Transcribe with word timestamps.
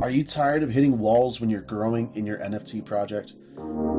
Are 0.00 0.10
you 0.10 0.22
tired 0.22 0.62
of 0.62 0.70
hitting 0.70 1.00
walls 1.00 1.40
when 1.40 1.50
you're 1.50 1.60
growing 1.60 2.12
in 2.14 2.24
your 2.24 2.38
NFT 2.38 2.84
project? 2.84 3.32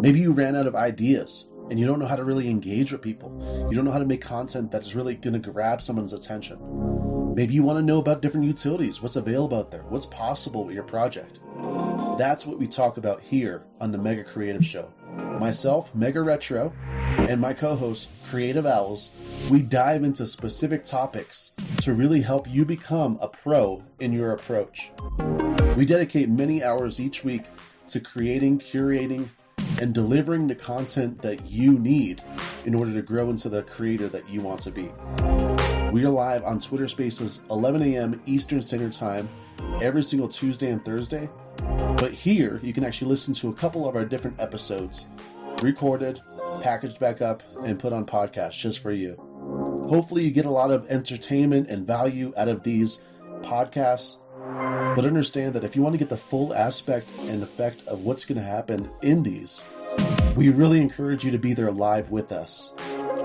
Maybe 0.02 0.20
you 0.20 0.32
ran 0.32 0.56
out 0.56 0.66
of 0.66 0.74
ideas 0.74 1.46
and 1.70 1.78
you 1.78 1.88
don't 1.88 2.00
know 2.00 2.06
how 2.06 2.16
to 2.16 2.24
really 2.24 2.50
engage 2.50 2.94
with 2.94 3.02
people. 3.02 3.68
You 3.70 3.76
don't 3.76 3.84
know 3.84 3.92
how 3.92 4.00
to 4.00 4.06
make 4.06 4.22
content 4.22 4.72
that's 4.72 4.96
really 4.96 5.16
going 5.16 5.34
to 5.34 5.52
grab 5.52 5.82
someone's 5.82 6.14
attention. 6.14 7.36
Maybe 7.36 7.54
you 7.54 7.64
want 7.64 7.80
to 7.80 7.84
know 7.84 8.00
about 8.00 8.22
different 8.22 8.48
utilities, 8.48 9.02
what's 9.02 9.18
available 9.18 9.58
out 9.58 9.72
there, 9.72 9.84
what's 9.84 10.06
possible 10.06 10.64
with 10.64 10.74
your 10.74 10.86
project. 10.86 11.42
That's 12.18 12.46
what 12.46 12.60
we 12.60 12.68
talk 12.68 12.96
about 12.96 13.20
here 13.20 13.64
on 13.82 13.92
the 13.92 13.98
Mega 13.98 14.24
Creative 14.24 14.66
Show. 14.66 14.94
Myself, 15.18 15.94
Mega 15.94 16.22
Retro, 16.22 16.74
and 17.18 17.42
my 17.42 17.54
co 17.54 17.76
host, 17.76 18.10
Creative 18.30 18.66
Owls, 18.66 19.10
we 19.52 19.64
dive 19.64 20.04
into 20.04 20.26
specific 20.26 20.86
topics 20.86 21.52
to 21.82 21.94
really 21.94 22.22
help 22.22 22.50
you 22.50 22.64
become 22.64 23.20
a 23.22 23.28
pro 23.28 23.84
in 24.00 24.14
your 24.14 24.32
approach. 24.32 24.92
We 25.80 25.86
dedicate 25.86 26.28
many 26.28 26.62
hours 26.62 27.00
each 27.00 27.24
week 27.24 27.44
to 27.88 28.02
creating, 28.02 28.60
curating, 28.60 29.30
and 29.82 29.94
delivering 29.94 30.50
the 30.50 30.56
content 30.56 31.20
that 31.22 31.50
you 31.50 31.72
need 31.72 32.22
in 32.66 32.76
order 32.76 32.94
to 32.96 33.02
grow 33.02 33.30
into 33.30 33.48
the 33.48 33.64
creator 33.64 34.10
that 34.10 34.30
you 34.30 34.42
want 34.42 34.60
to 34.64 34.72
be. 34.72 34.92
We 35.94 36.04
are 36.04 36.10
live 36.10 36.44
on 36.44 36.60
Twitter 36.60 36.90
Spaces 36.90 37.42
11 37.50 37.82
a.m. 37.84 38.22
Eastern 38.26 38.62
Standard 38.62 38.92
Time 38.92 39.30
every 39.82 40.04
single 40.04 40.28
Tuesday 40.28 40.70
and 40.70 40.84
Thursday. 40.84 41.30
But 41.96 42.12
here 42.12 42.60
you 42.62 42.74
can 42.74 42.84
actually 42.84 43.12
listen 43.12 43.34
to 43.36 43.48
a 43.48 43.54
couple 43.54 43.88
of 43.88 43.96
our 43.96 44.04
different 44.04 44.42
episodes 44.42 45.08
recorded, 45.62 46.20
packaged 46.62 47.00
back 47.00 47.22
up, 47.22 47.42
and 47.64 47.80
put 47.80 47.94
on 47.94 48.06
podcast 48.06 48.60
just 48.60 48.80
for 48.80 48.92
you. 48.92 49.16
Hopefully, 49.90 50.26
you 50.26 50.32
get 50.32 50.44
a 50.44 50.52
lot 50.52 50.72
of 50.72 50.92
entertainment 50.92 51.70
and 51.70 51.88
value 51.88 52.34
out 52.36 52.50
of 52.50 52.64
these 52.64 53.02
podcasts. 53.44 54.18
But 54.96 55.06
understand 55.06 55.54
that 55.56 55.64
if 55.64 55.76
you 55.76 55.82
want 55.82 55.94
to 55.94 56.00
get 56.00 56.10
the 56.10 56.18
full 56.18 56.54
aspect 56.54 57.08
and 57.28 57.44
effect 57.44 57.88
of 57.88 58.02
what's 58.02 58.26
going 58.26 58.38
to 58.38 58.44
happen 58.44 58.90
in 59.02 59.24
these, 59.24 59.64
we 60.36 60.50
really 60.50 60.82
encourage 60.82 61.24
you 61.24 61.32
to 61.32 61.38
be 61.38 61.54
there 61.54 61.72
live 61.72 62.10
with 62.12 62.32
us. 62.32 62.74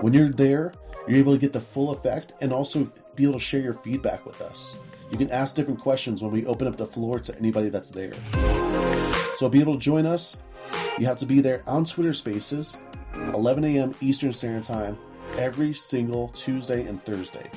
When 0.01 0.13
you're 0.13 0.29
there, 0.29 0.73
you're 1.07 1.19
able 1.19 1.33
to 1.35 1.39
get 1.39 1.53
the 1.53 1.61
full 1.61 1.91
effect 1.91 2.33
and 2.41 2.53
also 2.53 2.91
be 3.17 3.25
able 3.25 3.35
to 3.35 3.41
share 3.41 3.61
your 3.61 3.73
feedback 3.73 4.27
with 4.27 4.41
us. 4.41 4.79
You 5.11 5.19
can 5.19 5.31
ask 5.31 5.55
different 5.55 5.81
questions 5.81 6.23
when 6.23 6.33
we 6.33 6.47
open 6.47 6.67
up 6.67 6.77
the 6.77 6.87
floor 6.87 7.19
to 7.21 7.37
anybody 7.39 7.69
that's 7.69 7.91
there. 7.91 8.15
So, 9.35 9.49
be 9.49 9.61
able 9.61 9.75
to 9.75 9.81
join 9.81 10.07
us, 10.07 10.37
you 10.99 11.07
have 11.07 11.19
to 11.19 11.27
be 11.27 11.41
there 11.41 11.63
on 11.67 11.85
Twitter 11.85 12.13
Spaces, 12.13 12.81
11 13.15 13.65
a.m. 13.65 13.95
Eastern 14.01 14.33
Standard 14.33 14.65
Time, 14.65 14.99
every 15.37 15.73
single 15.75 16.29
Tuesday 16.29 16.87
and 16.87 17.05
Thursday. 17.05 17.51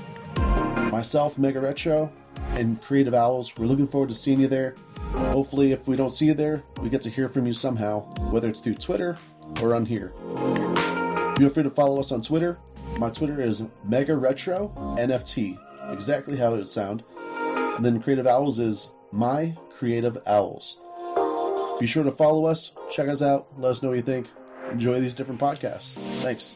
Myself, 0.91 1.37
Mega 1.37 1.59
Retro, 1.59 2.11
and 2.55 2.81
Creative 2.81 3.13
Owls, 3.13 3.57
we're 3.57 3.65
looking 3.65 3.87
forward 3.87 4.09
to 4.09 4.15
seeing 4.15 4.39
you 4.39 4.47
there. 4.47 4.75
Hopefully, 5.13 5.71
if 5.71 5.87
we 5.87 5.95
don't 5.95 6.11
see 6.11 6.27
you 6.27 6.33
there, 6.33 6.63
we 6.81 6.89
get 6.89 7.01
to 7.01 7.09
hear 7.09 7.27
from 7.27 7.45
you 7.45 7.53
somehow, 7.53 8.01
whether 8.31 8.49
it's 8.49 8.59
through 8.59 8.75
Twitter 8.75 9.17
or 9.61 9.75
on 9.75 9.85
here. 9.85 10.13
Feel 11.37 11.49
free 11.49 11.63
to 11.63 11.69
follow 11.69 11.99
us 11.99 12.11
on 12.11 12.21
Twitter. 12.21 12.57
My 12.99 13.09
Twitter 13.09 13.41
is 13.41 13.63
Mega 13.83 14.15
Retro 14.15 14.73
NFT, 14.97 15.57
exactly 15.91 16.37
how 16.37 16.53
it 16.53 16.57
would 16.57 16.69
sound. 16.69 17.03
And 17.75 17.85
then 17.85 18.01
Creative 18.01 18.25
Owls 18.25 18.59
is 18.59 18.91
My 19.11 19.55
Creative 19.71 20.17
Owls. 20.25 20.81
Be 21.79 21.85
sure 21.85 22.03
to 22.03 22.11
follow 22.11 22.47
us, 22.47 22.73
check 22.89 23.07
us 23.07 23.21
out, 23.21 23.47
let 23.57 23.71
us 23.71 23.83
know 23.83 23.89
what 23.89 23.95
you 23.95 24.01
think. 24.01 24.27
Enjoy 24.71 24.99
these 24.99 25.15
different 25.15 25.39
podcasts. 25.39 25.93
Thanks. 26.23 26.55